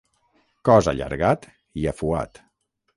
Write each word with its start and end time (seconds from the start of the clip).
Cos 0.69 0.89
allargat 0.93 1.47
i 1.83 1.89
afuat. 1.95 2.47